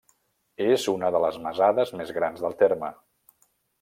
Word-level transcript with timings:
És 0.69 0.85
una 0.93 1.11
de 1.15 1.21
les 1.25 1.37
masades 1.43 1.93
més 2.01 2.15
grans 2.17 2.45
del 2.47 2.57
terme. 2.63 2.91